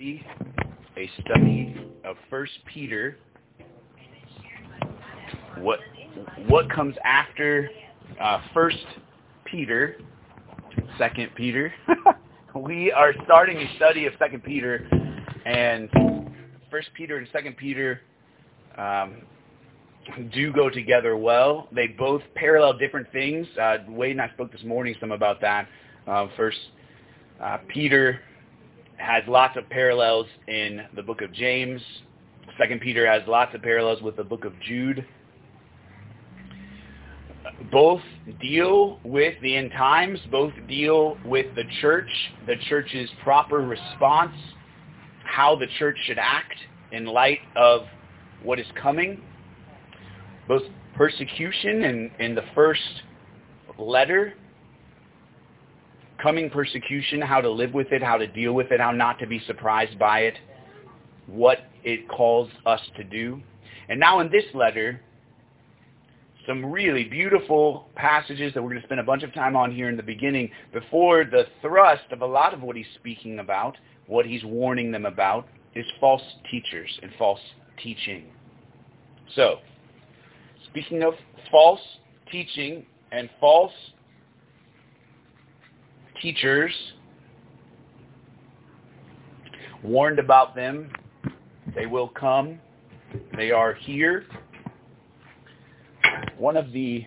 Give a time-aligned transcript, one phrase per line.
[0.00, 3.18] a study of First Peter.
[5.56, 5.80] What
[6.46, 7.68] what comes after
[8.20, 8.76] uh, First
[9.44, 9.96] Peter,
[10.98, 11.74] Second Peter?
[12.54, 14.88] we are starting a study of Second Peter,
[15.44, 15.90] and
[16.70, 18.00] First Peter and Second Peter
[18.76, 19.16] um,
[20.32, 21.66] do go together well.
[21.72, 23.48] They both parallel different things.
[23.60, 25.66] Uh, Wade and I spoke this morning some about that.
[26.06, 26.58] Uh, first,
[27.42, 28.20] uh, Peter
[28.98, 31.80] has lots of parallels in the book of James.
[32.58, 35.04] Second Peter has lots of parallels with the book of Jude.
[37.70, 38.02] Both
[38.40, 40.18] deal with the end times.
[40.30, 42.10] Both deal with the church,
[42.46, 44.34] the church's proper response,
[45.24, 46.54] how the church should act
[46.92, 47.82] in light of
[48.42, 49.22] what is coming.
[50.46, 50.62] Both
[50.96, 52.82] persecution in, in the first
[53.78, 54.34] letter
[56.22, 59.26] coming persecution, how to live with it, how to deal with it, how not to
[59.26, 60.34] be surprised by it,
[61.26, 63.40] what it calls us to do.
[63.88, 65.00] And now in this letter,
[66.46, 69.88] some really beautiful passages that we're going to spend a bunch of time on here
[69.90, 74.24] in the beginning before the thrust of a lot of what he's speaking about, what
[74.24, 77.40] he's warning them about, is false teachers and false
[77.82, 78.24] teaching.
[79.36, 79.58] So,
[80.70, 81.12] speaking of
[81.50, 81.80] false
[82.32, 83.72] teaching and false
[86.20, 86.72] teachers
[89.82, 90.90] warned about them.
[91.74, 92.58] They will come.
[93.36, 94.24] They are here.
[96.36, 97.04] One of the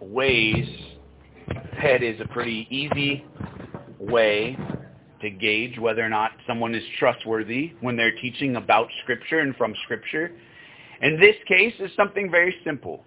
[0.00, 0.66] ways,
[1.82, 3.24] that is a pretty easy
[3.98, 4.56] way
[5.20, 9.74] to gauge whether or not someone is trustworthy when they're teaching about Scripture and from
[9.84, 10.32] Scripture.
[11.00, 13.04] In this case, is something very simple.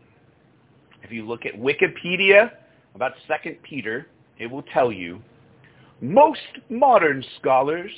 [1.04, 2.52] If you look at Wikipedia
[2.96, 4.08] about 2 Peter,
[4.40, 5.22] it will tell you
[6.02, 7.92] most modern scholars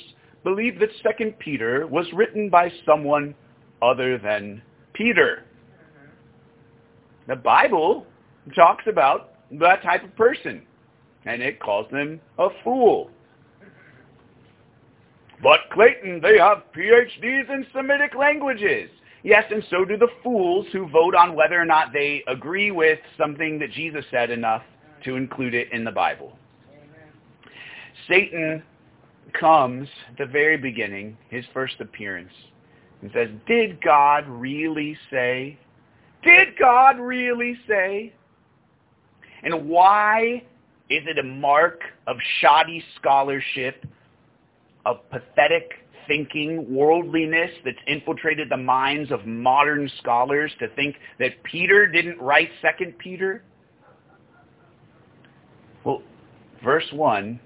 [0.44, 3.34] believe that 2 Peter was written by someone
[3.82, 5.44] other than Peter.
[7.26, 8.06] The Bible
[8.54, 10.62] talks about that type of person,
[11.26, 13.10] and it calls them a fool.
[15.42, 18.90] But Clayton, they have PhDs in Semitic languages.
[19.22, 22.98] Yes, and so do the fools who vote on whether or not they agree with
[23.16, 24.62] something that Jesus said enough
[25.04, 26.36] to include it in the Bible.
[28.06, 28.62] Satan
[29.32, 32.32] comes at the very beginning, his first appearance,
[33.02, 35.58] and says, did God really say?
[36.22, 38.12] Did God really say?
[39.42, 40.42] And why
[40.90, 43.84] is it a mark of shoddy scholarship,
[44.86, 45.72] of pathetic
[46.06, 52.50] thinking, worldliness that's infiltrated the minds of modern scholars to think that Peter didn't write
[52.62, 53.44] Second Peter?
[55.84, 56.02] Well,
[56.64, 57.38] verse 1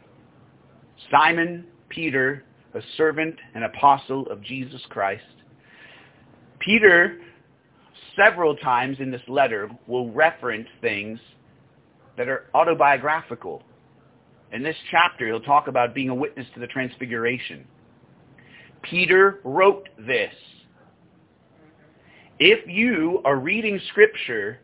[1.11, 5.23] Simon Peter, a servant and apostle of Jesus Christ.
[6.59, 7.19] Peter,
[8.17, 11.19] several times in this letter, will reference things
[12.17, 13.63] that are autobiographical.
[14.53, 17.67] In this chapter, he'll talk about being a witness to the transfiguration.
[18.83, 20.35] Peter wrote this.
[22.39, 24.59] If you are reading scripture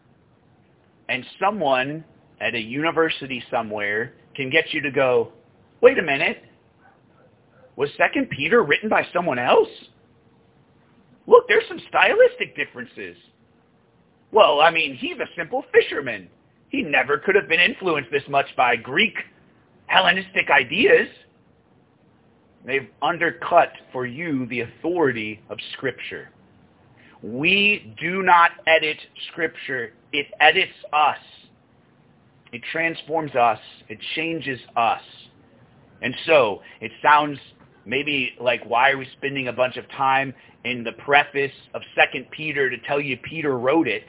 [1.08, 2.04] and someone
[2.40, 5.32] at a university somewhere can get you to go,
[5.80, 6.44] Wait a minute.
[7.76, 9.68] Was Second Peter written by someone else?
[11.26, 13.16] Look, there's some stylistic differences.
[14.32, 16.28] Well, I mean, he's a simple fisherman.
[16.70, 19.14] He never could have been influenced this much by Greek
[19.86, 21.08] Hellenistic ideas.
[22.66, 26.30] They've undercut for you the authority of Scripture.
[27.22, 28.98] We do not edit
[29.30, 29.92] Scripture.
[30.12, 31.18] It edits us.
[32.52, 33.58] It transforms us.
[33.88, 35.02] It changes us.
[36.02, 37.38] And so it sounds
[37.84, 42.26] maybe like why are we spending a bunch of time in the preface of Second
[42.30, 44.04] Peter to tell you Peter wrote it?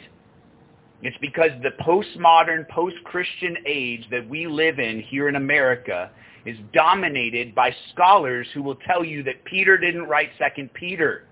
[1.02, 6.12] It's because the postmodern, post-Christian age that we live in here in America
[6.46, 11.26] is dominated by scholars who will tell you that Peter didn't write Second Peter.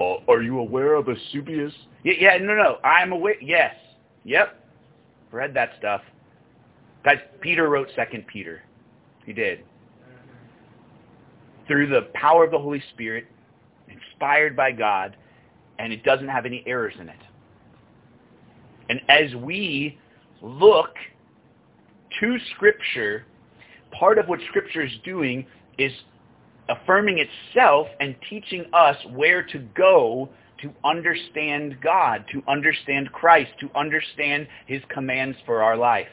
[0.00, 1.72] Uh, are you aware of Eusebius?
[2.04, 3.40] Yeah, yeah, no, no, I'm aware.
[3.42, 3.74] Yes,
[4.24, 4.64] yep,
[5.32, 6.02] read that stuff.
[7.08, 8.60] Guys, Peter wrote Second Peter.
[9.24, 9.60] He did.
[11.66, 13.24] Through the power of the Holy Spirit,
[13.88, 15.16] inspired by God,
[15.78, 17.16] and it doesn't have any errors in it.
[18.90, 19.98] And as we
[20.42, 20.90] look
[22.20, 23.24] to Scripture,
[23.90, 25.46] part of what Scripture is doing
[25.78, 25.92] is
[26.68, 30.28] affirming itself and teaching us where to go
[30.60, 36.08] to understand God, to understand Christ, to understand his commands for our life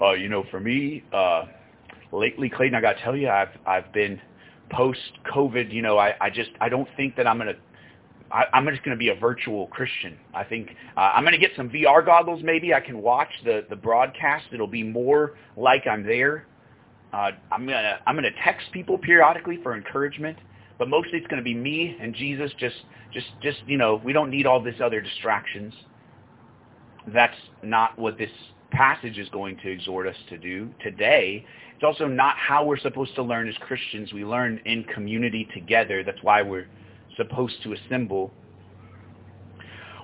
[0.00, 1.44] uh, you know, for me, uh,
[2.12, 4.20] lately, Clayton, I got to tell you, I've I've been
[4.70, 5.72] post-COVID.
[5.72, 7.54] You know, I I just I don't think that I'm gonna.
[8.30, 10.16] I, I'm just going to be a virtual Christian.
[10.32, 12.42] I think uh, I'm going to get some VR goggles.
[12.42, 14.46] Maybe I can watch the the broadcast.
[14.52, 16.46] It'll be more like I'm there.
[17.12, 20.36] Uh, I'm gonna I'm gonna text people periodically for encouragement,
[20.78, 22.50] but mostly it's going to be me and Jesus.
[22.58, 22.76] Just
[23.12, 25.72] just just you know, we don't need all this other distractions.
[27.06, 28.30] That's not what this
[28.74, 31.44] passage is going to exhort us to do today.
[31.74, 34.12] It's also not how we're supposed to learn as Christians.
[34.12, 36.02] We learn in community together.
[36.04, 36.66] That's why we're
[37.16, 38.32] supposed to assemble.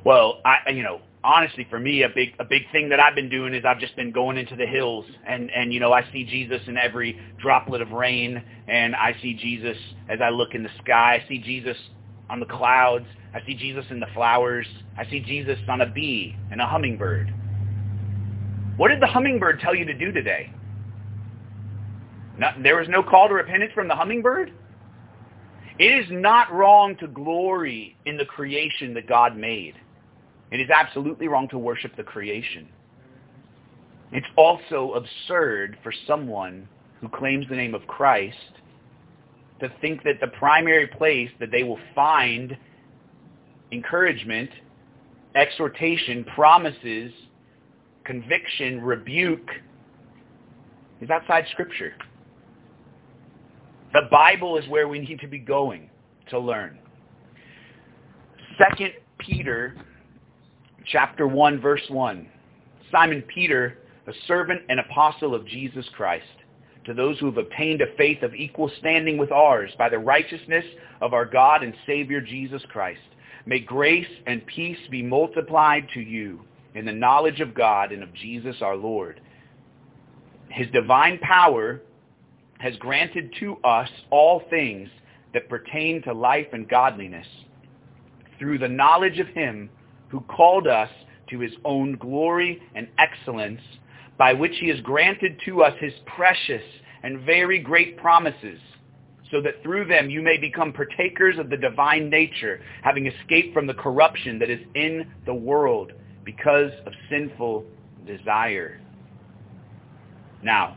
[0.05, 3.29] Well, I you know, honestly for me a big a big thing that I've been
[3.29, 6.25] doing is I've just been going into the hills and and you know I see
[6.25, 9.77] Jesus in every droplet of rain and I see Jesus
[10.09, 11.23] as I look in the sky.
[11.23, 11.77] I see Jesus
[12.31, 13.07] on the clouds.
[13.35, 14.67] I see Jesus in the flowers.
[14.97, 17.33] I see Jesus on a bee and a hummingbird.
[18.77, 20.53] What did the hummingbird tell you to do today?
[22.39, 24.53] Not, there was no call to repentance from the hummingbird?
[25.79, 29.75] It is not wrong to glory in the creation that God made.
[30.51, 32.69] It is absolutely wrong to worship the creation.
[34.13, 36.69] It's also absurd for someone
[37.01, 38.37] who claims the name of Christ
[39.61, 42.57] to think that the primary place that they will find
[43.73, 44.51] encouragement,
[45.35, 47.13] exhortation, promises,
[48.11, 49.49] conviction, rebuke
[51.01, 51.93] is outside Scripture.
[53.93, 55.89] The Bible is where we need to be going
[56.31, 56.77] to learn.
[58.59, 59.77] Second Peter
[60.87, 62.27] chapter 1 verse 1.
[62.91, 63.79] Simon Peter,
[64.09, 66.25] a servant and apostle of Jesus Christ,
[66.87, 70.65] to those who have obtained a faith of equal standing with ours by the righteousness
[71.01, 72.99] of our God and Savior Jesus Christ.
[73.47, 76.41] May grace and peace be multiplied to you
[76.75, 79.21] in the knowledge of God and of Jesus our Lord.
[80.49, 81.81] His divine power
[82.59, 84.89] has granted to us all things
[85.33, 87.27] that pertain to life and godliness
[88.39, 89.71] through the knowledge of him
[90.09, 90.91] who called us
[91.31, 93.61] to his own glory and excellence,
[94.19, 96.63] by which he has granted to us his precious
[97.03, 98.59] and very great promises,
[99.31, 103.67] so that through them you may become partakers of the divine nature, having escaped from
[103.67, 105.93] the corruption that is in the world
[106.25, 107.65] because of sinful
[108.07, 108.81] desire.
[110.43, 110.77] Now,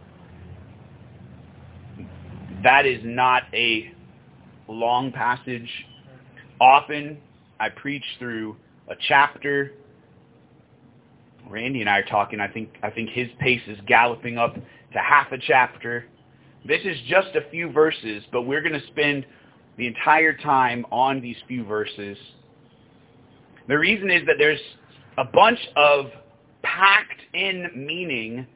[2.63, 3.92] that is not a
[4.68, 5.69] long passage.
[6.60, 7.18] Often
[7.60, 8.56] I preach through
[8.88, 9.74] a chapter.
[11.50, 12.40] Randy and I are talking.
[12.40, 16.06] I think I think his pace is galloping up to half a chapter.
[16.66, 19.25] This is just a few verses, but we're going to spend
[19.78, 22.18] the entire time on these few verses.
[23.68, 24.60] The reason is that there's
[25.18, 26.07] a bunch of
[26.63, 28.48] packed in meaning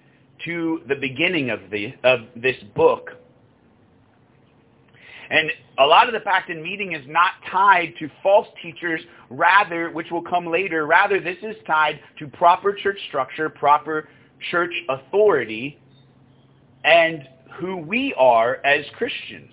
[0.46, 3.12] to the beginning of the of this book
[5.30, 9.90] and a lot of the fact in meeting is not tied to false teachers, rather,
[9.92, 14.08] which will come later, rather this is tied to proper church structure, proper
[14.52, 15.80] church authority,
[16.84, 19.52] and who we are as Christians.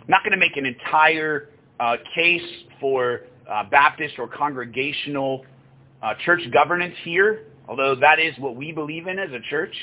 [0.00, 1.48] I'm not going to make an entire
[1.80, 2.42] uh, case
[2.80, 5.44] for uh, Baptist or congregational
[6.02, 9.74] uh, church governance here, although that is what we believe in as a church.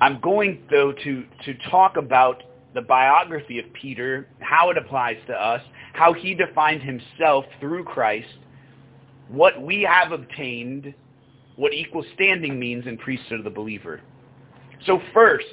[0.00, 2.42] I'm going, though, to, to talk about
[2.74, 5.60] the biography of Peter, how it applies to us,
[5.92, 8.28] how he defined himself through Christ,
[9.28, 10.94] what we have obtained,
[11.56, 14.00] what equal standing means in priesthood of the believer.
[14.86, 15.44] So first,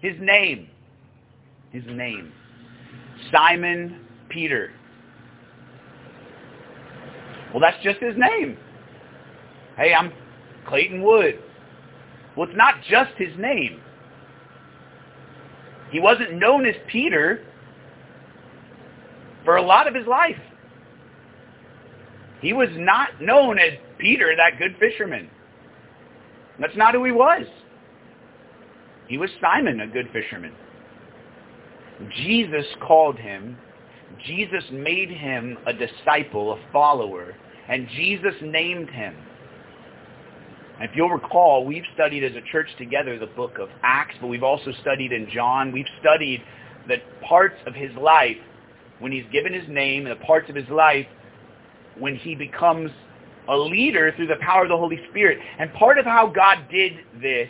[0.00, 0.68] his name.
[1.70, 2.32] His name.
[3.30, 4.72] Simon Peter.
[7.56, 8.58] Well, that's just his name.
[9.78, 10.12] Hey, I'm
[10.68, 11.38] Clayton Wood.
[12.36, 13.80] Well, it's not just his name.
[15.90, 17.42] He wasn't known as Peter
[19.42, 20.36] for a lot of his life.
[22.42, 25.30] He was not known as Peter, that good fisherman.
[26.60, 27.46] That's not who he was.
[29.08, 30.52] He was Simon, a good fisherman.
[32.16, 33.56] Jesus called him.
[34.26, 37.34] Jesus made him a disciple, a follower,
[37.68, 39.14] and Jesus named him.
[40.80, 44.42] If you'll recall, we've studied as a church together the book of Acts, but we've
[44.42, 45.72] also studied in John.
[45.72, 46.42] We've studied
[46.86, 46.96] the
[47.26, 48.36] parts of his life
[48.98, 51.06] when he's given his name and the parts of his life
[51.98, 52.90] when he becomes
[53.48, 55.38] a leader through the power of the Holy Spirit.
[55.58, 57.48] And part of how God did this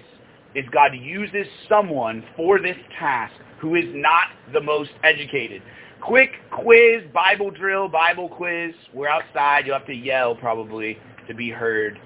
[0.54, 5.62] is God uses someone for this task who is not the most educated.
[6.06, 8.74] Quick quiz, Bible drill, Bible quiz.
[8.94, 9.66] We're outside.
[9.66, 11.98] You'll have to yell probably to be heard.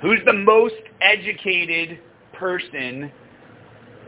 [0.00, 1.98] Who's the most educated
[2.32, 3.10] person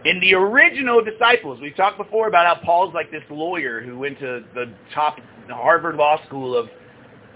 [0.04, 1.60] in the original disciples.
[1.60, 5.18] We've talked before about how Paul's like this lawyer who went to the top
[5.48, 6.68] Harvard Law School of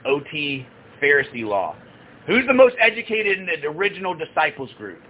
[0.05, 0.67] OT
[1.03, 1.77] Pharisee law.
[2.27, 5.01] Who's the most educated in the original disciples group?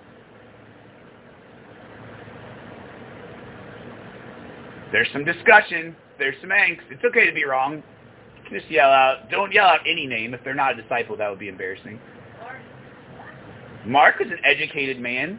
[4.92, 5.96] There's some discussion.
[6.18, 6.80] There's some angst.
[6.90, 7.82] It's okay to be wrong.
[8.50, 9.30] Just yell out.
[9.30, 10.34] Don't yell out any name.
[10.34, 11.98] If they're not a disciple, that would be embarrassing.
[13.84, 15.38] Mark is an educated man.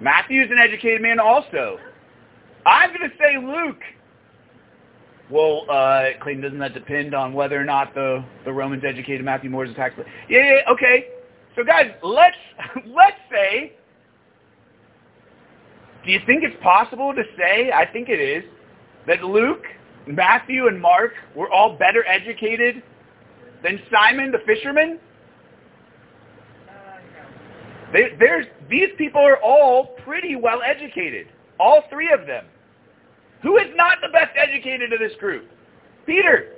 [0.00, 1.78] Matthew is an educated man also.
[2.64, 3.82] I'm going to say Luke.
[5.30, 9.50] Well, uh, Clayton, doesn't that depend on whether or not the, the Romans educated Matthew
[9.50, 10.12] more as a tax collector?
[10.28, 11.06] Yeah, yeah, okay.
[11.56, 12.36] So guys, let's,
[12.86, 13.74] let's say,
[16.04, 18.44] do you think it's possible to say, I think it is,
[19.08, 19.64] that Luke,
[20.06, 22.82] Matthew, and Mark were all better educated
[23.64, 25.00] than Simon the fisherman?
[27.92, 31.28] They, there's, these people are all pretty well educated.
[31.58, 32.44] All three of them.
[33.42, 35.48] Who is not the best educated of this group?
[36.04, 36.52] Peter.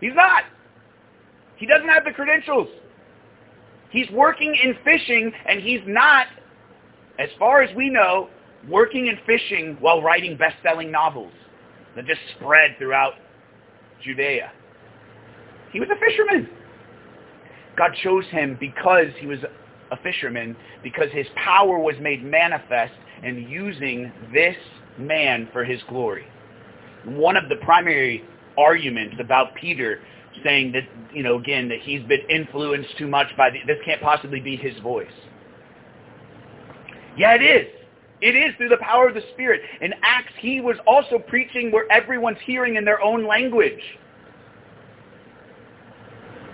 [0.00, 0.44] He's not.
[1.56, 2.68] He doesn't have the credentials.
[3.90, 6.26] He's working in fishing, and he's not,
[7.18, 8.28] as far as we know,
[8.68, 11.32] working in fishing while writing best-selling novels
[11.96, 13.14] that just spread throughout
[14.04, 14.52] Judea.
[15.72, 16.48] He was a fisherman.
[17.76, 19.38] God chose him because he was
[19.90, 24.56] a fisherman, because his power was made manifest in using this
[24.98, 26.26] man for his glory.
[27.04, 28.24] One of the primary
[28.58, 30.00] arguments about Peter
[30.44, 30.84] saying that,
[31.14, 34.56] you know, again, that he's been influenced too much by the, this can't possibly be
[34.56, 35.06] his voice.
[37.16, 37.66] Yeah, it is.
[38.20, 39.60] It is through the power of the Spirit.
[39.80, 43.80] In Acts, he was also preaching where everyone's hearing in their own language.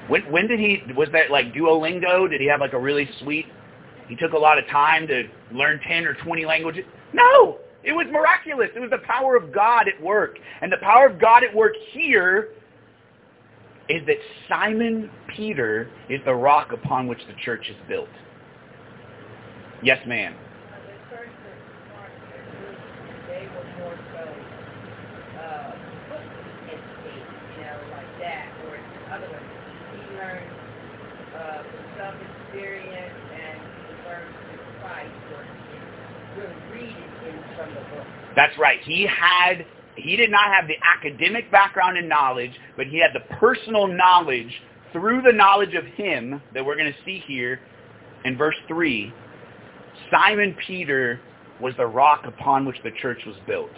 [0.09, 2.29] When, when did he, was that like Duolingo?
[2.29, 3.47] Did he have like a really sweet,
[4.09, 6.85] he took a lot of time to learn 10 or 20 languages?
[7.13, 7.59] No!
[7.85, 8.69] It was miraculous.
[8.75, 10.39] It was the power of God at work.
[10.61, 12.51] And the power of God at work here
[13.89, 14.17] is that
[14.49, 18.09] Simon Peter is the rock upon which the church is built.
[19.83, 20.35] Yes, ma'am.
[38.35, 38.81] That's right.
[38.83, 39.67] He had
[39.97, 44.63] he did not have the academic background and knowledge, but he had the personal knowledge
[44.93, 47.61] through the knowledge of him that we're going to see here
[48.25, 49.13] in verse 3.
[50.11, 51.21] Simon Peter
[51.61, 53.71] was the rock upon which the church was built.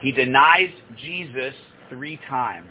[0.00, 1.54] He denies Jesus
[1.88, 2.68] three times.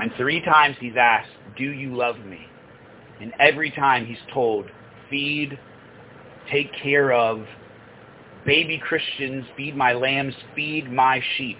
[0.00, 2.40] And three times he's asked, do you love me?
[3.20, 4.66] And every time he's told,
[5.10, 5.58] feed,
[6.50, 7.44] take care of,
[8.46, 11.58] baby Christians, feed my lambs, feed my sheep.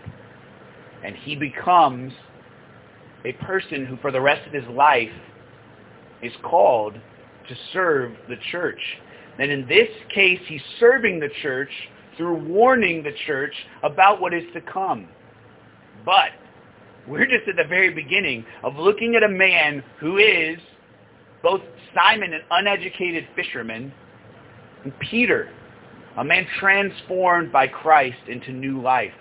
[1.04, 2.12] And he becomes
[3.26, 5.12] a person who for the rest of his life
[6.22, 8.80] is called to serve the church.
[9.38, 11.70] And in this case, he's serving the church
[12.16, 15.08] through warning the church about what is to come.
[16.04, 16.30] But
[17.06, 20.58] we're just at the very beginning of looking at a man who is
[21.42, 21.62] both
[21.94, 23.92] Simon, an uneducated fisherman,
[24.84, 25.50] and Peter,
[26.18, 29.12] a man transformed by Christ into new life.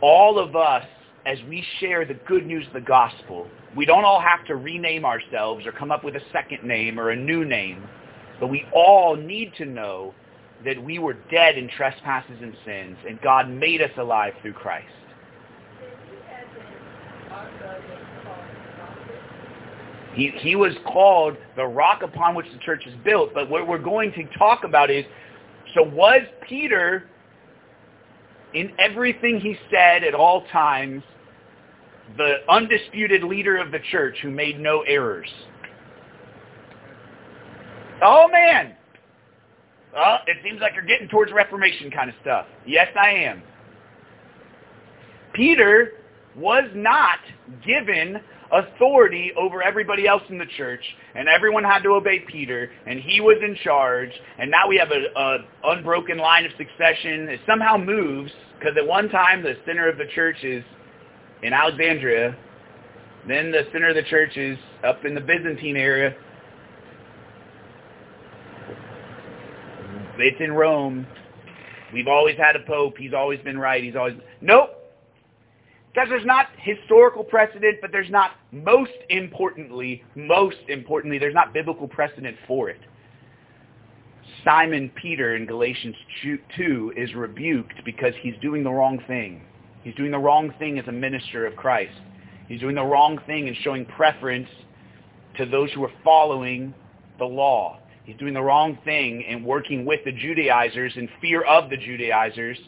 [0.00, 0.84] All of us,
[1.26, 5.04] as we share the good news of the gospel, we don't all have to rename
[5.04, 7.84] ourselves or come up with a second name or a new name,
[8.40, 10.14] but we all need to know
[10.64, 14.88] that we were dead in trespasses and sins, and God made us alive through Christ.
[20.14, 23.32] He, he was called the rock upon which the church is built.
[23.32, 25.04] But what we're going to talk about is,
[25.74, 27.04] so was Peter,
[28.54, 31.02] in everything he said at all times,
[32.16, 35.28] the undisputed leader of the church who made no errors?
[38.02, 38.74] Oh, man.
[39.92, 42.46] Well, it seems like you're getting towards Reformation kind of stuff.
[42.66, 43.42] Yes, I am.
[45.34, 45.92] Peter
[46.36, 47.18] was not
[47.64, 48.20] given
[48.52, 50.82] authority over everybody else in the church,
[51.14, 54.90] and everyone had to obey Peter, and he was in charge, and now we have
[54.90, 55.38] a, a
[55.72, 57.28] unbroken line of succession.
[57.28, 60.64] It somehow moves, because at one time the center of the church is
[61.42, 62.36] in Alexandria,
[63.28, 66.14] then the center of the church is up in the Byzantine area.
[70.18, 71.06] It's in Rome.
[71.92, 72.98] We've always had a pope.
[72.98, 73.82] He's always been right.
[73.82, 74.14] He's always...
[74.40, 74.79] Nope.
[75.92, 81.88] Because there's not historical precedent, but there's not, most importantly, most importantly, there's not biblical
[81.88, 82.80] precedent for it.
[84.44, 85.96] Simon Peter in Galatians
[86.56, 89.42] 2 is rebuked because he's doing the wrong thing.
[89.82, 91.98] He's doing the wrong thing as a minister of Christ.
[92.46, 94.48] He's doing the wrong thing in showing preference
[95.38, 96.72] to those who are following
[97.18, 97.80] the law.
[98.04, 102.58] He's doing the wrong thing in working with the Judaizers in fear of the Judaizers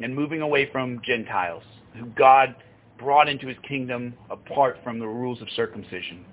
[0.00, 1.64] and moving away from Gentiles
[1.98, 2.54] who God
[2.98, 6.24] brought into his kingdom apart from the rules of circumcision.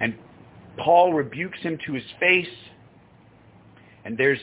[0.00, 0.14] And
[0.78, 2.46] Paul rebukes him to his face,
[4.04, 4.40] and there's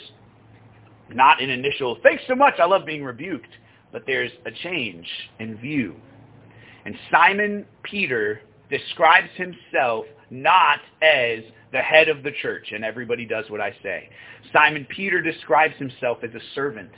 [1.09, 3.47] not an initial, thanks so much, I love being rebuked,
[3.91, 5.07] but there's a change
[5.39, 5.95] in view.
[6.85, 11.39] And Simon Peter describes himself not as
[11.71, 14.09] the head of the church, and everybody does what I say.
[14.51, 16.91] Simon Peter describes himself as a servant.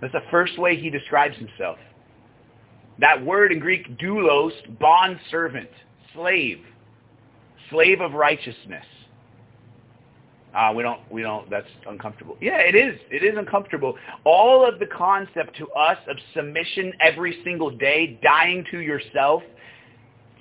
[0.00, 1.78] That's the first way he describes himself.
[2.98, 5.68] That word in Greek, doulos, bond servant,
[6.14, 6.60] slave,
[7.70, 8.84] slave of righteousness.
[10.54, 12.38] Uh, we don't, we don't, that's uncomfortable.
[12.40, 12.98] Yeah, it is.
[13.10, 13.94] It is uncomfortable.
[14.24, 19.42] All of the concept to us of submission every single day, dying to yourself,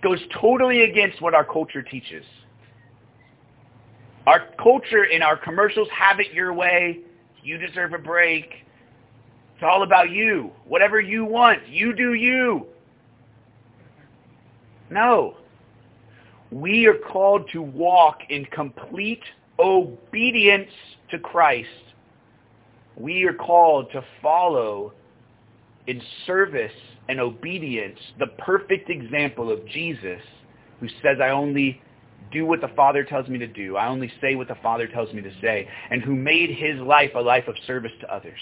[0.01, 2.23] goes totally against what our culture teaches.
[4.25, 6.99] Our culture in our commercials, have it your way,
[7.43, 8.64] you deserve a break,
[9.55, 10.51] it's all about you.
[10.67, 12.67] Whatever you want, you do you.
[14.89, 15.37] No.
[16.51, 19.23] We are called to walk in complete
[19.57, 20.69] obedience
[21.11, 21.69] to Christ.
[22.97, 24.93] We are called to follow
[25.87, 26.71] in service
[27.07, 30.21] and obedience the perfect example of Jesus
[30.79, 31.81] who says, I only
[32.31, 33.77] do what the Father tells me to do.
[33.77, 35.67] I only say what the Father tells me to say.
[35.89, 38.39] And who made his life a life of service to others.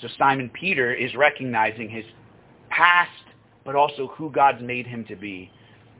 [0.00, 2.04] So Simon Peter is recognizing his
[2.68, 3.10] past,
[3.64, 5.50] but also who God's made him to be.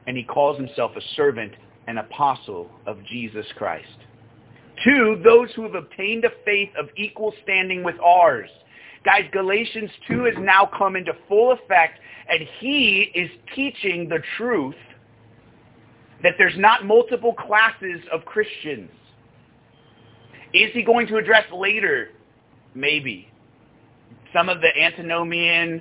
[0.06, 1.52] And he calls himself a servant
[1.86, 3.86] and apostle of Jesus Christ.
[4.82, 8.50] Two, those who have obtained a faith of equal standing with ours.
[9.04, 14.74] Guys, Galatians 2 has now come into full effect, and he is teaching the truth
[16.22, 18.90] that there's not multiple classes of Christians.
[20.52, 22.08] Is he going to address later?
[22.74, 23.28] Maybe
[24.34, 25.80] some of the antinomian,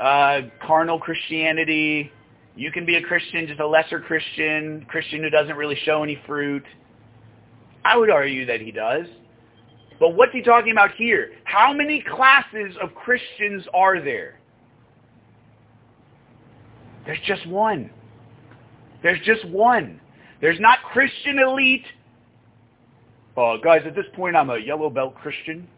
[0.00, 2.10] uh, carnal Christianity.
[2.56, 6.20] You can be a Christian, just a lesser Christian, Christian who doesn't really show any
[6.26, 6.64] fruit.
[7.84, 9.06] I would argue that he does.
[10.00, 11.30] But what's he talking about here?
[11.44, 14.40] How many classes of Christians are there?
[17.06, 17.90] There's just one.
[19.02, 20.00] There's just one.
[20.40, 21.84] There's not Christian elite.
[23.36, 25.68] Uh, guys, at this point, I'm a yellow belt Christian.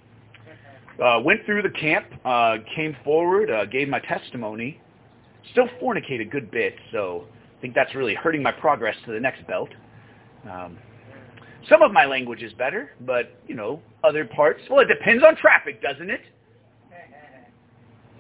[1.03, 4.81] Uh, went through the camp, uh, came forward, uh, gave my testimony.
[5.51, 7.25] Still fornicate a good bit, so
[7.59, 9.71] I think that's really hurting my progress to the next belt.
[10.51, 10.79] Um,
[11.69, 15.37] some of my language is better, but, you know, other parts, well, it depends on
[15.37, 16.21] traffic, doesn't it?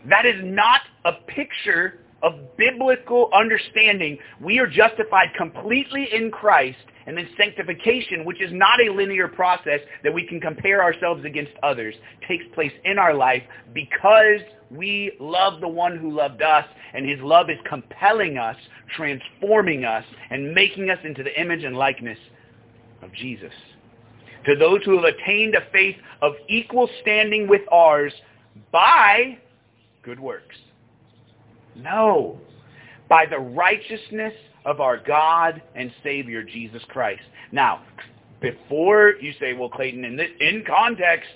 [0.09, 4.19] That is not a picture of biblical understanding.
[4.41, 9.81] We are justified completely in Christ and then sanctification, which is not a linear process
[10.03, 11.95] that we can compare ourselves against others,
[12.27, 14.41] takes place in our life because
[14.71, 16.65] we love the one who loved us,
[16.95, 18.57] and his love is compelling us,
[18.97, 22.19] transforming us, and making us into the image and likeness
[23.03, 23.53] of Jesus.
[24.47, 28.13] To those who have attained a faith of equal standing with ours
[28.73, 29.39] by
[30.03, 30.57] good works.
[31.77, 32.39] No,
[33.09, 37.23] by the righteousness of our God and Savior, Jesus Christ.
[37.53, 37.83] Now,
[38.41, 41.31] before you say, well, Clayton, in, this, in context,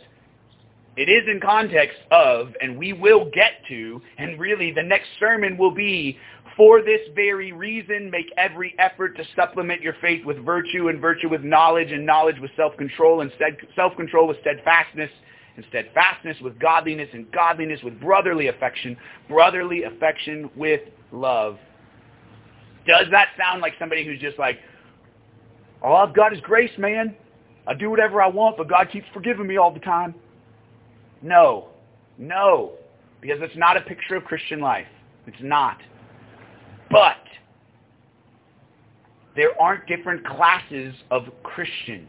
[0.97, 5.57] it is in context of, and we will get to, and really the next sermon
[5.57, 6.19] will be,
[6.57, 11.29] for this very reason, make every effort to supplement your faith with virtue, and virtue
[11.29, 13.31] with knowledge, and knowledge with self-control, and
[13.77, 15.11] self-control with steadfastness,
[15.55, 18.97] and steadfastness with godliness, and godliness with brotherly affection,
[19.29, 20.81] brotherly affection with
[21.13, 21.59] love.
[22.89, 24.59] Does that sound like somebody who's just like,
[25.83, 27.15] all I've got is grace, man.
[27.67, 30.15] I do whatever I want, but God keeps forgiving me all the time?
[31.21, 31.69] No.
[32.17, 32.73] No.
[33.21, 34.87] Because it's not a picture of Christian life.
[35.27, 35.77] It's not.
[36.91, 37.19] But
[39.37, 42.09] there aren't different classes of Christian.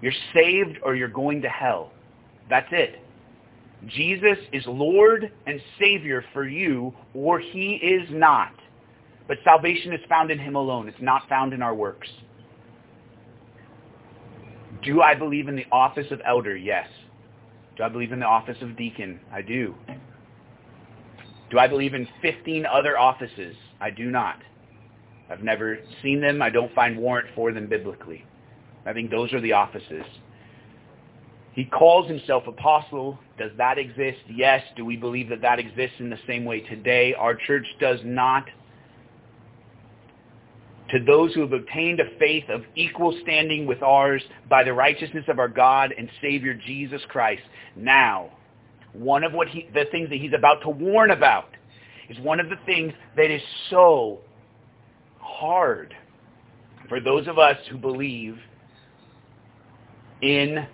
[0.00, 1.90] You're saved or you're going to hell.
[2.48, 3.00] That's it.
[3.88, 8.52] Jesus is Lord and Savior for you or he is not.
[9.28, 10.88] But salvation is found in him alone.
[10.88, 12.08] It's not found in our works.
[14.82, 16.56] Do I believe in the office of elder?
[16.56, 16.88] Yes.
[17.76, 19.20] Do I believe in the office of deacon?
[19.32, 19.74] I do.
[21.50, 23.56] Do I believe in 15 other offices?
[23.80, 24.38] I do not.
[25.28, 26.40] I've never seen them.
[26.40, 28.24] I don't find warrant for them biblically.
[28.84, 30.04] I think those are the offices.
[31.52, 33.18] He calls himself apostle.
[33.38, 34.18] Does that exist?
[34.28, 34.62] Yes.
[34.76, 37.14] Do we believe that that exists in the same way today?
[37.14, 38.44] Our church does not.
[40.90, 45.24] To those who have obtained a faith of equal standing with ours by the righteousness
[45.28, 47.42] of our God and Savior Jesus Christ.
[47.74, 48.30] Now,
[48.92, 51.48] one of what he, the things that he's about to warn about
[52.08, 54.20] is one of the things that is so
[55.18, 55.94] hard
[56.88, 58.38] for those of us who believe
[60.22, 60.66] in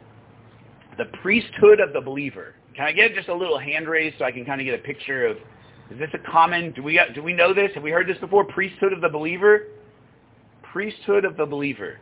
[0.98, 2.55] the priesthood of the believer.
[2.77, 4.83] Can I get just a little hand raise so I can kind of get a
[4.83, 5.37] picture of,
[5.90, 7.70] is this a common, do we, do we know this?
[7.75, 8.44] Have we heard this before?
[8.44, 9.68] Priesthood of the believer?
[10.72, 11.98] Priesthood of the believer.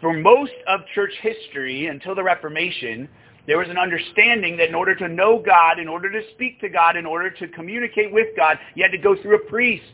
[0.00, 3.08] For most of church history until the Reformation,
[3.46, 6.68] there was an understanding that in order to know God, in order to speak to
[6.68, 9.84] God, in order to communicate with God, you had to go through a priest.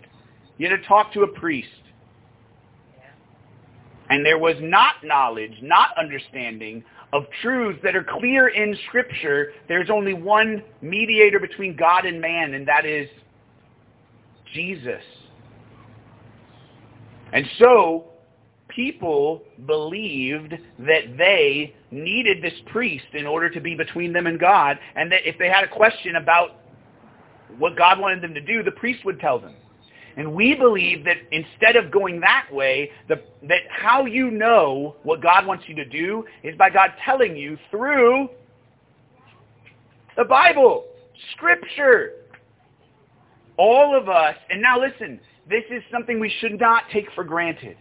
[0.59, 1.69] You had to talk to a priest.
[4.11, 9.53] And there was not knowledge, not understanding of truths that are clear in Scripture.
[9.69, 13.09] There's only one mediator between God and man, and that is
[14.55, 15.03] Jesus.
[17.33, 18.05] And so,
[18.69, 24.79] people believed that they needed this priest in order to be between them and God,
[24.95, 26.61] and that if they had a question about
[27.59, 29.55] what God wanted them to do, the priest would tell them.
[30.17, 35.23] And we believe that instead of going that way, the, that how you know what
[35.23, 38.29] God wants you to do is by God telling you through
[40.17, 40.87] the Bible,
[41.33, 42.15] Scripture.
[43.59, 47.77] All of us, and now listen, this is something we should not take for granted.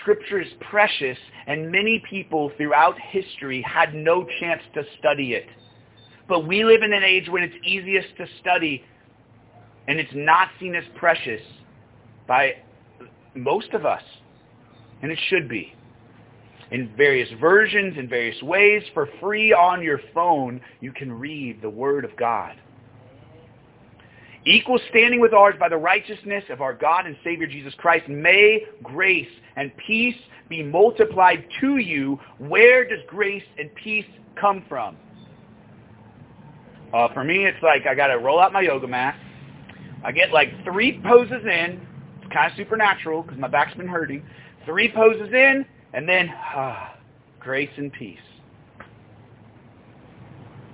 [0.00, 5.46] Scripture is precious, and many people throughout history had no chance to study it.
[6.28, 8.84] But we live in an age when it's easiest to study,
[9.88, 11.40] and it's not seen as precious
[12.28, 12.54] by
[13.34, 14.02] most of us,
[15.02, 15.74] and it should be.
[16.70, 21.70] In various versions, in various ways, for free on your phone, you can read the
[21.70, 22.54] Word of God.
[24.46, 28.62] Equal standing with ours by the righteousness of our God and Savior Jesus Christ, may
[28.82, 30.16] grace and peace
[30.48, 32.18] be multiplied to you.
[32.38, 34.06] Where does grace and peace
[34.40, 34.96] come from?
[36.94, 39.14] Uh, for me, it's like I got to roll out my yoga mat.
[40.02, 41.86] I get like three poses in,
[42.22, 44.24] It's kind of supernatural because my back's been hurting.
[44.64, 46.96] Three poses in, and then ah,
[47.38, 48.18] grace and peace.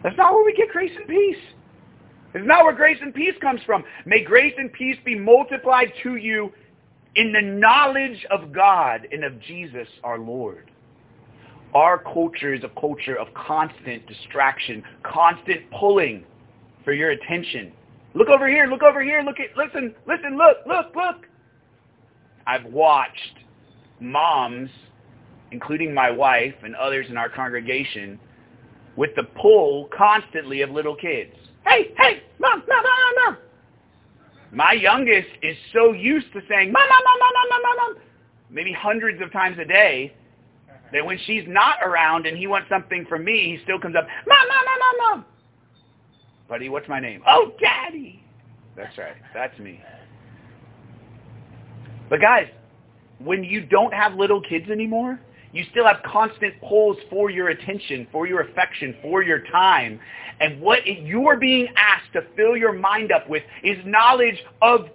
[0.03, 1.56] That's not where we get grace and peace.
[2.37, 3.83] It's not where grace and peace comes from.
[4.05, 6.53] May grace and peace be multiplied to you
[7.15, 10.71] in the knowledge of God and of Jesus our Lord.
[11.75, 16.25] Our culture is a culture of constant distraction, constant pulling
[16.85, 17.73] for your attention.
[18.15, 21.27] Look over here, look over here, look at, listen, listen, look, look, look.
[22.47, 23.39] I've watched
[23.99, 24.69] moms,
[25.53, 28.21] including my wife and others in our congregation,
[28.95, 31.35] with the pull constantly of little kids.
[31.67, 33.37] Hey, hey, mom, mom, mom, mom.
[34.53, 38.03] My youngest is so used to saying, mom, mom, mom, mom, mom, mom, mom,
[38.51, 40.15] maybe hundreds of times a day,
[40.93, 44.07] that when she's not around and he wants something from me, he still comes up,
[44.27, 45.25] mom, mom, mom, mom, mom.
[46.49, 47.23] Buddy, what's my name?
[47.27, 48.23] Oh, daddy.
[48.77, 49.17] That's right.
[49.35, 49.81] That's me.
[52.09, 52.47] But guys,
[53.19, 55.19] when you don't have little kids anymore,
[55.57, 59.99] you still have constant pulls for your attention, for your affection, for your time.
[60.41, 64.89] And what you are being asked to fill your mind up with is knowledge of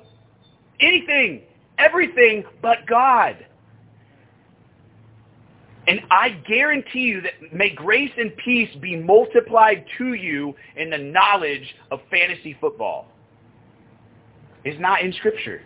[0.79, 1.41] anything,
[1.77, 3.45] everything but God.
[5.87, 10.97] And I guarantee you that may grace and peace be multiplied to you in the
[10.97, 13.07] knowledge of fantasy football.
[14.63, 15.63] It's not in Scripture.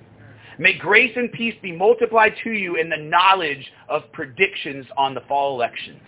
[0.58, 5.22] May grace and peace be multiplied to you in the knowledge of predictions on the
[5.28, 6.02] fall elections.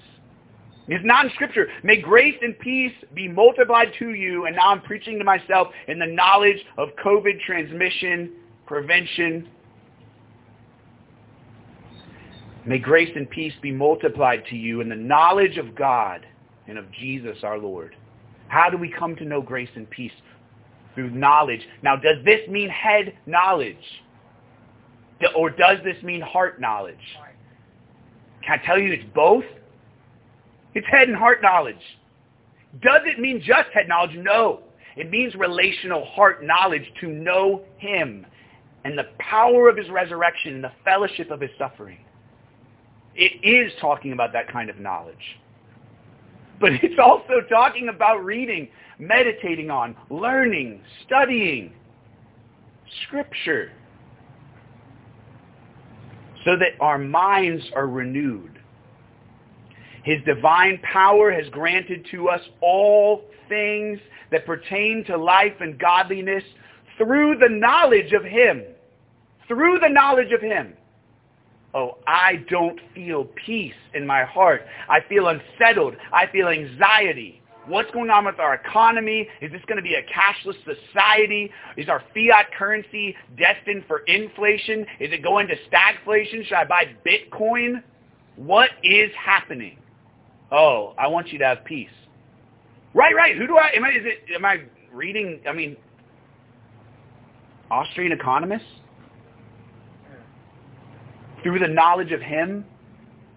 [0.88, 1.68] It's not in Scripture.
[1.84, 6.00] May grace and peace be multiplied to you, and now I'm preaching to myself, in
[6.00, 8.32] the knowledge of COVID transmission,
[8.66, 9.50] prevention.
[12.66, 16.26] May grace and peace be multiplied to you in the knowledge of God
[16.68, 17.96] and of Jesus our Lord.
[18.48, 20.12] How do we come to know grace and peace?
[20.96, 21.62] Through knowledge.
[21.84, 23.76] Now, does this mean head knowledge?
[25.36, 26.96] Or does this mean heart knowledge?
[28.46, 29.44] Can I tell you it's both?
[30.74, 31.76] It's head and heart knowledge.
[32.82, 34.16] Does it mean just head knowledge?
[34.16, 34.62] No.
[34.96, 38.26] It means relational heart knowledge to know him
[38.84, 42.00] and the power of his resurrection and the fellowship of his suffering.
[43.16, 45.40] It is talking about that kind of knowledge.
[46.60, 51.74] but it's also talking about reading, meditating on, learning, studying
[53.04, 53.72] Scripture
[56.48, 58.58] so that our minds are renewed.
[60.04, 64.00] His divine power has granted to us all things
[64.32, 66.44] that pertain to life and godliness
[66.98, 68.64] through the knowledge of Him.
[69.50, 70.74] Through the knowledge of Him.
[71.74, 74.62] Oh, I don't feel peace in my heart.
[74.88, 75.96] I feel unsettled.
[76.14, 77.42] I feel anxiety.
[77.68, 79.28] What's going on with our economy?
[79.42, 81.52] Is this going to be a cashless society?
[81.76, 84.82] Is our fiat currency destined for inflation?
[85.02, 86.46] Is it going to stagflation?
[86.46, 87.84] Should I buy Bitcoin?
[88.38, 89.78] What is happening?
[90.50, 91.90] Oh, I want you to have peace.
[92.94, 93.36] Right, right.
[93.36, 94.62] Who do I am I is it am I
[94.94, 95.76] reading I mean
[97.70, 98.64] Austrian economists?
[101.44, 102.66] Through the knowledge of him?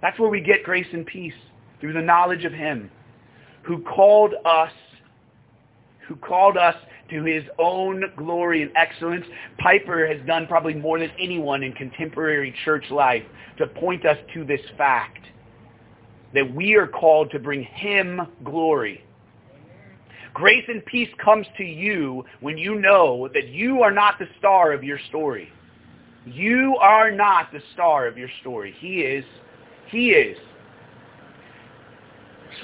[0.01, 1.35] That's where we get grace and peace.
[1.81, 2.91] Through the knowledge of him
[3.63, 4.73] who called us
[6.11, 6.75] who called us
[7.09, 9.25] to his own glory and excellence.
[9.59, 13.23] Piper has done probably more than anyone in contemporary church life
[13.59, 15.25] to point us to this fact
[16.35, 19.05] that we are called to bring him glory.
[20.35, 24.73] Grace and peace comes to you when you know that you are not the star
[24.73, 25.49] of your story.
[26.27, 28.75] You are not the star of your story.
[28.81, 29.25] He is.
[29.91, 30.37] He is.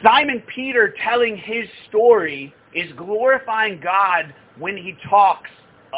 [0.03, 5.51] Simon Peter telling his story is glorifying God when he talks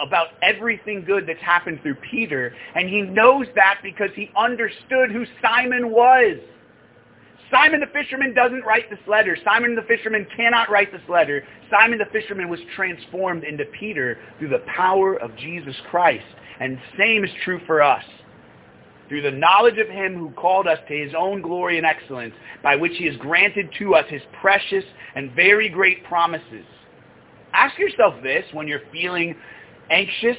[0.06, 2.54] about everything good that's happened through Peter.
[2.74, 6.38] And he knows that because he understood who Simon was.
[7.50, 9.36] Simon the fisherman doesn't write this letter.
[9.42, 11.44] Simon the fisherman cannot write this letter.
[11.70, 16.26] Simon the fisherman was transformed into Peter through the power of Jesus Christ.
[16.60, 18.04] And the same is true for us.
[19.08, 22.76] Through the knowledge of him who called us to his own glory and excellence, by
[22.76, 26.66] which he has granted to us his precious and very great promises.
[27.54, 29.34] Ask yourself this when you're feeling
[29.90, 30.36] anxious.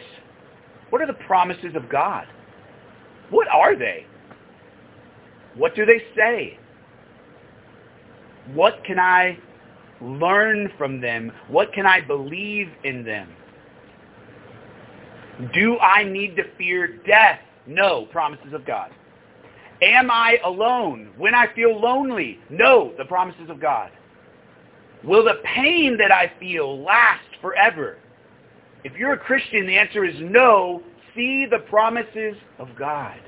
[0.91, 2.27] What are the promises of God?
[3.31, 4.05] What are they?
[5.55, 6.59] What do they say?
[8.53, 9.37] What can I
[10.01, 11.31] learn from them?
[11.47, 13.29] What can I believe in them?
[15.53, 17.39] Do I need to fear death?
[17.69, 18.91] No, promises of God.
[19.83, 22.39] Am I alone when I feel lonely?
[22.49, 23.91] No, the promises of God.
[25.03, 27.97] Will the pain that I feel last forever?
[28.83, 30.81] If you're a Christian, the answer is no.
[31.15, 33.19] See the promises of God,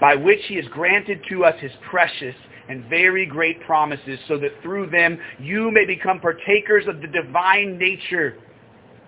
[0.00, 2.34] by which he has granted to us his precious
[2.68, 7.78] and very great promises, so that through them you may become partakers of the divine
[7.78, 8.38] nature,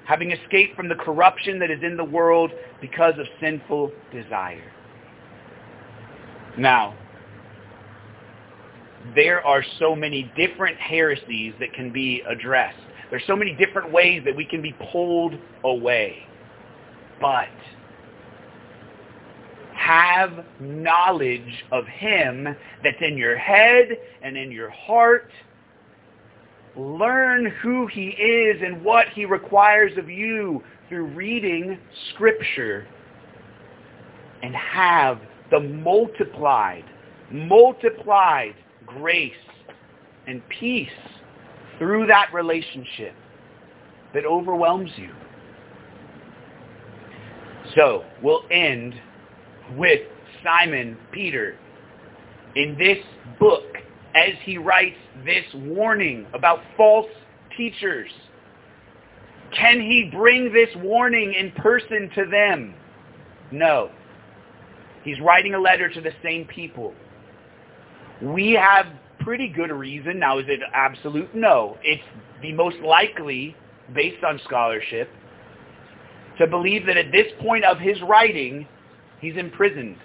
[0.04, 4.72] having escaped from the corruption that is in the world because of sinful desire.
[6.58, 6.94] Now,
[9.14, 12.78] there are so many different heresies that can be addressed.
[13.10, 15.34] There's so many different ways that we can be pulled
[15.64, 16.26] away.
[17.20, 17.48] But
[19.74, 23.88] have knowledge of him that's in your head
[24.22, 25.30] and in your heart.
[26.76, 31.78] Learn who he is and what he requires of you through reading
[32.10, 32.86] Scripture.
[34.42, 36.84] And have the multiplied,
[37.30, 38.54] multiplied
[38.86, 39.32] grace
[40.26, 40.88] and peace
[41.78, 43.14] through that relationship
[44.14, 45.10] that overwhelms you.
[47.74, 48.94] So, we'll end
[49.76, 50.00] with
[50.42, 51.56] Simon Peter
[52.56, 52.98] in this
[53.38, 53.71] book
[54.14, 57.10] as he writes this warning about false
[57.56, 58.10] teachers.
[59.56, 62.74] Can he bring this warning in person to them?
[63.50, 63.90] No.
[65.04, 66.94] He's writing a letter to the same people.
[68.22, 68.86] We have
[69.20, 70.18] pretty good reason.
[70.18, 71.34] Now, is it absolute?
[71.34, 71.76] No.
[71.82, 72.02] It's
[72.40, 73.54] the most likely,
[73.94, 75.10] based on scholarship,
[76.38, 78.66] to believe that at this point of his writing,
[79.22, 79.96] He's imprisoned.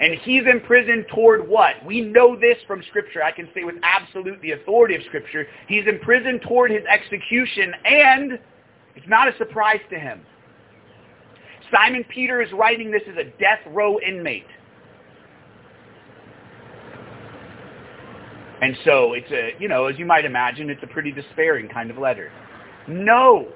[0.00, 1.84] And he's imprisoned toward what?
[1.84, 3.22] We know this from Scripture.
[3.22, 5.46] I can say with absolute the authority of Scripture.
[5.66, 8.38] He's imprisoned toward his execution, and
[8.94, 10.20] it's not a surprise to him.
[11.72, 14.46] Simon Peter is writing this as a death row inmate.
[18.62, 21.90] And so it's a, you know, as you might imagine, it's a pretty despairing kind
[21.90, 22.30] of letter.
[22.88, 23.48] No,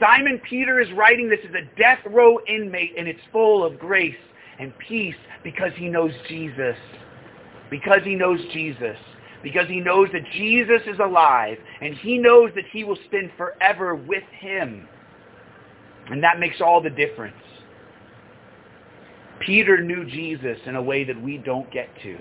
[0.00, 4.14] Simon Peter is writing this as a death row inmate, and it's full of grace
[4.58, 6.76] and peace because he knows Jesus.
[7.70, 8.96] Because he knows Jesus.
[9.42, 13.94] Because he knows that Jesus is alive, and he knows that he will spend forever
[13.94, 14.88] with him.
[16.08, 17.36] And that makes all the difference.
[19.40, 22.18] Peter knew Jesus in a way that we don't get to.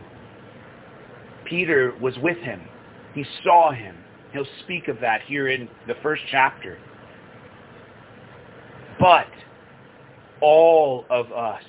[1.45, 2.61] Peter was with him.
[3.13, 3.95] He saw him.
[4.33, 6.77] He'll speak of that here in the first chapter.
[8.99, 9.27] But
[10.41, 11.63] all of us,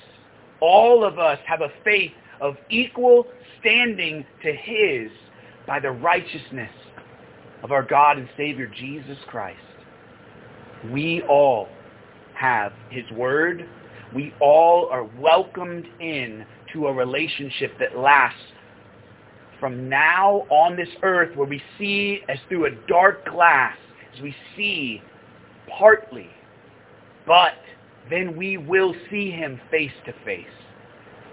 [0.61, 3.25] all of us have a faith of equal
[3.59, 5.09] standing to his
[5.65, 6.71] by the righteousness
[7.63, 9.59] of our God and Savior Jesus Christ.
[10.91, 11.67] We all
[12.35, 13.67] have his word.
[14.15, 18.39] We all are welcomed in to a relationship that lasts
[19.59, 23.75] from now on this earth where we see as through a dark glass,
[24.15, 25.01] as we see
[25.77, 26.29] partly,
[27.25, 27.53] but
[28.09, 30.45] then we will see him face to face.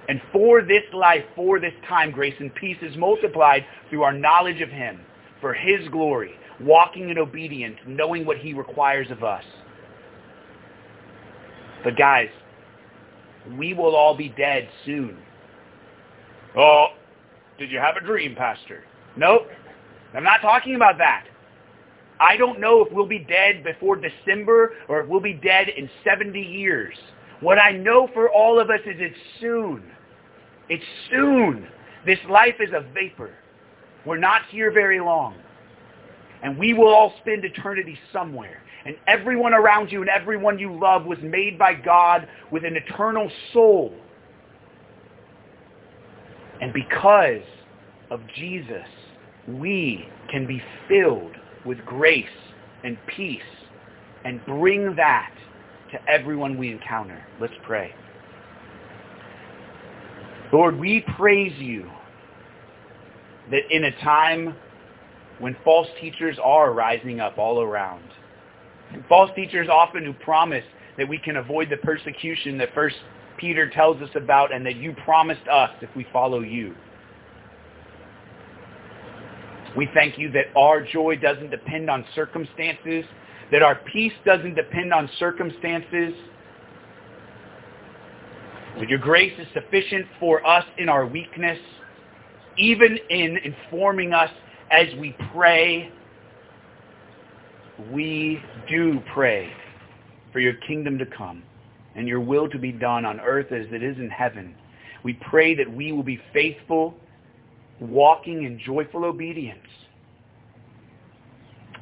[0.09, 4.61] And for this life, for this time, grace and peace is multiplied through our knowledge
[4.61, 5.01] of him,
[5.41, 9.45] for his glory, walking in obedience, knowing what he requires of us.
[11.83, 12.29] But guys,
[13.59, 15.19] we will all be dead soon.
[16.57, 16.89] Oh,
[17.59, 18.85] did you have a dream, Pastor?
[19.17, 19.49] Nope.
[20.15, 21.27] I'm not talking about that.
[22.25, 25.91] I don't know if we'll be dead before December or if we'll be dead in
[26.03, 26.97] 70 years.
[27.41, 29.85] What I know for all of us is it's soon.
[30.71, 31.69] It's soon.
[32.07, 33.35] This life is a vapor.
[34.07, 35.35] We're not here very long.
[36.43, 38.63] And we will all spend eternity somewhere.
[38.87, 43.31] And everyone around you and everyone you love was made by God with an eternal
[43.53, 43.95] soul.
[46.63, 47.43] And because
[48.11, 48.87] of Jesus,
[49.47, 52.27] we can be filled with grace
[52.83, 53.41] and peace
[54.25, 55.33] and bring that
[55.93, 57.25] to everyone we encounter.
[57.41, 57.95] Let's pray.
[60.53, 61.91] Lord, we praise you
[63.51, 64.55] that in a time
[65.39, 68.05] when false teachers are rising up all around,
[68.93, 70.65] and false teachers often who promise
[70.97, 72.97] that we can avoid the persecution that First
[73.37, 76.75] Peter tells us about and that you promised us if we follow you.
[79.77, 83.05] We thank you that our joy doesn't depend on circumstances,
[83.51, 86.15] that our peace doesn't depend on circumstances,
[88.79, 91.59] that your grace is sufficient for us in our weakness,
[92.57, 94.31] even in informing us
[94.71, 95.91] as we pray.
[97.93, 99.51] We do pray
[100.33, 101.43] for your kingdom to come
[101.97, 104.55] and your will to be done on earth as it is in heaven.
[105.05, 106.95] We pray that we will be faithful,
[107.81, 109.59] walking in joyful obedience.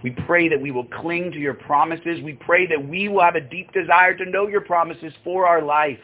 [0.02, 2.20] We pray that we will cling to your promises.
[2.24, 5.62] We pray that we will have a deep desire to know your promises for our
[5.62, 5.98] life.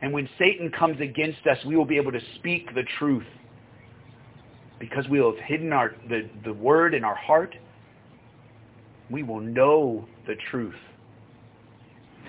[0.00, 3.26] And when Satan comes against us, we will be able to speak the truth.
[4.80, 7.54] Because we will have hidden our, the, the word in our heart,
[9.10, 10.74] we will know the truth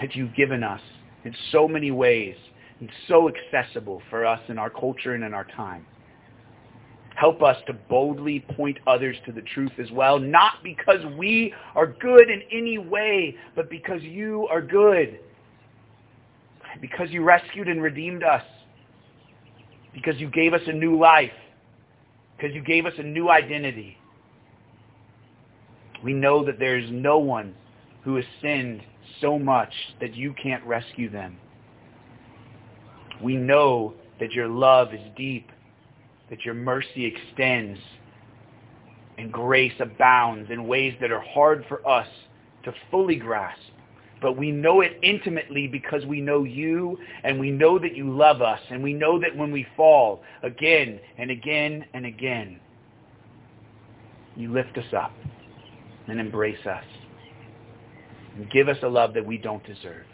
[0.02, 0.82] that you've given us
[1.26, 2.36] in so many ways
[2.80, 5.86] and so accessible for us in our culture and in our time.
[7.20, 11.88] Help us to boldly point others to the truth as well, not because we are
[11.88, 15.20] good in any way, but because you are good
[16.82, 18.44] because you rescued and redeemed us,
[19.94, 21.32] because you gave us a new life,
[22.38, 23.98] because you gave us a new identity.
[26.04, 27.54] We know that there is no one
[28.04, 28.82] who has sinned
[29.20, 31.38] so much that you can't rescue them.
[33.22, 35.50] We know that your love is deep,
[36.30, 37.80] that your mercy extends,
[39.18, 42.08] and grace abounds in ways that are hard for us
[42.64, 43.60] to fully grasp
[44.22, 48.42] but we know it intimately because we know you and we know that you love
[48.42, 52.60] us and we know that when we fall again and again and again,
[54.36, 55.14] you lift us up
[56.08, 56.84] and embrace us
[58.36, 60.06] and give us a love that we don't deserve.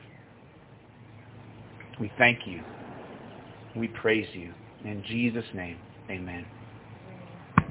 [2.00, 2.62] We thank you.
[3.76, 4.54] We praise you.
[4.84, 5.78] In Jesus' name,
[6.12, 6.48] amen.